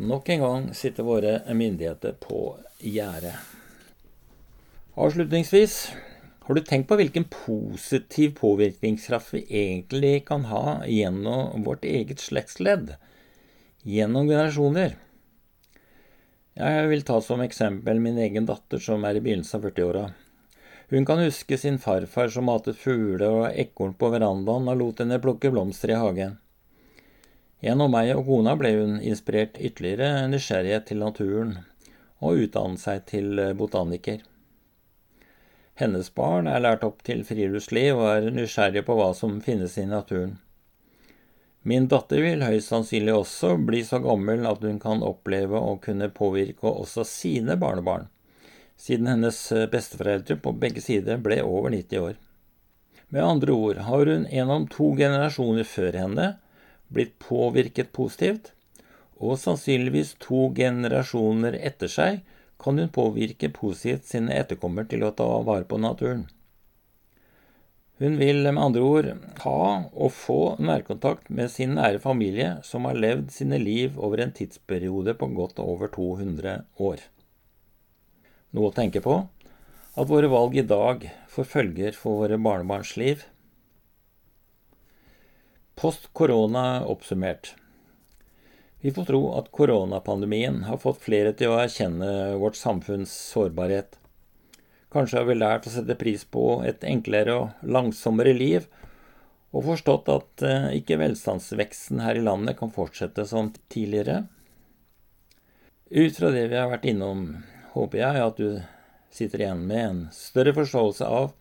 Nok 0.03 0.35
en 0.35 0.43
gang 0.43 0.71
sitter 0.75 1.07
våre 1.07 1.39
myndigheter 1.55 2.19
på 2.19 2.57
gjerdet. 2.83 3.37
Avslutningsvis, 4.99 5.93
har 6.53 6.57
du 6.57 6.67
tenkt 6.69 6.89
på 6.89 6.97
hvilken 7.01 7.25
positiv 7.33 8.35
påvirkningskraft 8.37 9.31
vi 9.33 9.41
egentlig 9.49 10.27
kan 10.29 10.43
ha 10.45 10.83
gjennom 10.85 11.63
vårt 11.65 11.85
eget 11.89 12.21
slektsledd? 12.21 12.91
Gjennom 13.89 14.27
generasjoner? 14.29 14.99
Jeg 16.53 16.91
vil 16.91 17.05
ta 17.09 17.17
som 17.25 17.41
eksempel 17.41 18.03
min 18.05 18.19
egen 18.21 18.45
datter 18.45 18.83
som 18.85 19.07
er 19.09 19.17
i 19.17 19.23
begynnelsen 19.25 19.63
av 19.63 19.71
40-åra. 19.71 20.03
Hun 20.93 21.09
kan 21.09 21.23
huske 21.25 21.57
sin 21.57 21.79
farfar 21.81 22.29
som 22.35 22.45
matet 22.51 22.77
fugler 22.77 23.25
og 23.31 23.57
ekorn 23.63 23.95
på 23.97 24.11
verandaen 24.13 24.69
og 24.69 24.77
lot 24.83 25.01
henne 25.01 25.17
plukke 25.25 25.49
blomster 25.55 25.95
i 25.95 25.97
hagen. 26.03 26.35
Gjennom 27.65 27.97
meg 27.97 28.13
og 28.13 28.29
kona 28.29 28.59
ble 28.61 28.75
hun 28.77 29.01
inspirert 29.01 29.57
ytterligere 29.57 30.29
nysgjerrighet 30.29 30.85
til 30.91 31.01
naturen, 31.01 31.57
og 32.21 32.45
utdannet 32.45 32.85
seg 32.85 33.09
til 33.09 33.41
botaniker. 33.57 34.21
Hennes 35.81 36.11
barn 36.15 36.49
er 36.51 36.61
lært 36.61 36.85
opp 36.85 37.01
til 37.07 37.23
friluftsliv 37.25 37.97
og 37.97 38.09
er 38.11 38.33
nysgjerrige 38.35 38.85
på 38.87 38.97
hva 38.99 39.13
som 39.17 39.39
finnes 39.45 39.79
i 39.81 39.87
naturen. 39.89 40.37
Min 41.63 41.87
datter 41.89 42.21
vil 42.25 42.43
høyst 42.43 42.73
sannsynlig 42.73 43.15
også 43.15 43.55
bli 43.63 43.85
så 43.87 44.01
gammel 44.03 44.45
at 44.51 44.65
hun 44.67 44.81
kan 44.83 45.05
oppleve 45.07 45.61
å 45.63 45.77
kunne 45.83 46.11
påvirke 46.13 46.67
også 46.69 47.07
sine 47.07 47.57
barnebarn, 47.57 48.09
siden 48.77 49.09
hennes 49.09 49.39
besteforeldre 49.73 50.37
på 50.43 50.53
begge 50.59 50.83
sider 50.83 51.23
ble 51.23 51.39
over 51.47 51.71
90 51.71 52.03
år. 52.03 52.17
Med 53.13 53.25
andre 53.25 53.55
ord 53.55 53.81
har 53.87 54.11
hun 54.11 54.27
gjennom 54.33 54.67
to 54.73 54.91
generasjoner 54.99 55.69
før 55.69 55.99
henne 56.01 56.29
blitt 56.93 57.15
påvirket 57.23 57.93
positivt, 57.97 58.51
og 59.23 59.39
sannsynligvis 59.39 60.17
to 60.21 60.49
generasjoner 60.57 61.57
etter 61.63 61.93
seg 61.93 62.21
kan 62.63 62.79
hun 62.79 62.93
påvirke 62.95 63.51
positivt 63.53 64.07
sine 64.09 64.37
etterkommere 64.39 64.89
til 64.93 65.05
å 65.07 65.13
ta 65.17 65.27
vare 65.47 65.67
på 65.69 65.81
naturen. 65.83 66.29
Hun 68.03 68.17
vil 68.19 68.41
med 68.49 68.59
andre 68.59 68.83
ord 68.83 69.09
ha 69.45 69.59
og 69.93 70.15
få 70.17 70.39
nærkontakt 70.59 71.29
med 71.31 71.53
sin 71.53 71.77
nære 71.79 72.01
familie 72.03 72.57
som 72.67 72.89
har 72.89 72.99
levd 72.99 73.31
sine 73.31 73.61
liv 73.63 73.99
over 73.99 74.25
en 74.25 74.35
tidsperiode 74.35 75.15
på 75.19 75.29
godt 75.37 75.61
over 75.63 75.93
200 75.93 76.57
år. 76.83 77.05
Noe 78.53 78.73
å 78.73 78.75
tenke 78.75 79.05
på 79.05 79.21
at 79.93 80.09
våre 80.11 80.31
valg 80.33 80.57
i 80.59 80.67
dag 80.67 81.07
får 81.31 81.49
følger 81.53 81.95
for 81.95 82.25
våre 82.25 82.41
barnebarns 82.43 82.97
liv. 82.99 83.23
Post 85.79 86.11
korona 86.17 86.83
oppsummert. 86.89 87.55
Vi 88.83 88.91
får 88.91 89.09
tro 89.09 89.25
at 89.39 89.53
koronapandemien 89.55 90.65
har 90.67 90.81
fått 90.83 91.05
flere 91.05 91.33
til 91.39 91.53
å 91.53 91.59
erkjenne 91.63 92.35
vårt 92.43 92.59
samfunns 92.59 93.15
sårbarhet 93.31 93.99
Kanskje 94.93 95.23
har 95.23 95.25
vi 95.25 95.39
lært 95.39 95.67
å 95.67 95.73
sette 95.73 95.95
pris 95.97 96.25
på 96.29 96.61
et 96.69 96.83
enklere 96.85 97.35
og 97.39 97.63
langsommere 97.65 98.35
liv, 98.37 98.67
og 99.57 99.65
forstått 99.65 100.11
at 100.13 100.45
eh, 100.45 100.67
ikke 100.81 100.99
velstandsveksten 101.01 102.03
her 102.05 102.21
i 102.21 102.25
landet 102.25 102.59
kan 102.59 102.73
fortsette 102.73 103.25
som 103.29 103.49
tidligere. 103.73 104.27
Ut 105.89 106.19
fra 106.19 106.29
det 106.33 106.45
vi 106.53 106.59
har 106.61 106.69
vært 106.73 106.85
innom, 106.93 107.25
håper 107.73 108.03
jeg 108.03 108.27
at 108.27 108.41
du 108.41 108.61
sitter 109.13 109.47
igjen 109.47 109.65
med 109.69 109.83
en 109.87 110.05
større 110.13 110.53
forståelse 110.57 111.09
av 111.09 111.33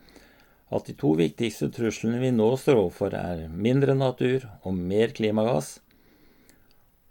at 0.71 0.87
de 0.87 0.95
to 0.95 1.11
viktigste 1.19 1.67
truslene 1.75 2.21
vi 2.23 2.31
nå 2.31 2.53
står 2.59 2.79
overfor, 2.85 3.15
er 3.19 3.49
mindre 3.51 3.97
natur 3.99 4.47
og 4.61 4.79
mer 4.79 5.11
klimagass, 5.15 5.81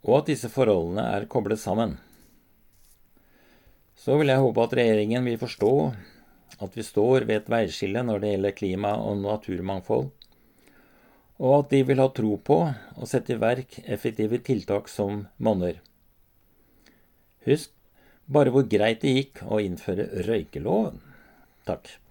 og 0.06 0.20
at 0.20 0.30
disse 0.30 0.48
forholdene 0.52 1.04
er 1.16 1.28
koblet 1.30 1.60
sammen. 1.60 1.98
Så 4.00 4.16
vil 4.16 4.32
jeg 4.32 4.40
håpe 4.40 4.64
at 4.64 4.76
regjeringen 4.78 5.26
vil 5.28 5.40
forstå 5.40 5.72
at 6.60 6.76
vi 6.76 6.84
står 6.84 7.26
ved 7.28 7.36
et 7.36 7.50
veiskille 7.52 8.02
når 8.04 8.22
det 8.22 8.32
gjelder 8.32 8.56
klima 8.56 8.94
og 8.96 9.20
naturmangfold, 9.20 10.08
og 11.40 11.52
at 11.56 11.70
de 11.72 11.82
vil 11.88 12.00
ha 12.00 12.08
tro 12.16 12.34
på 12.44 12.58
å 12.68 13.08
sette 13.08 13.36
i 13.36 13.40
verk 13.40 13.78
effektive 13.84 14.40
tiltak 14.44 14.88
som 14.92 15.26
monner. 15.36 15.80
Husk 17.48 17.72
bare 18.30 18.52
hvor 18.54 18.66
greit 18.68 19.00
det 19.04 19.14
gikk 19.16 19.40
å 19.48 19.60
innføre 19.64 20.06
røykeloven. 20.28 21.00
Takk. 21.68 22.00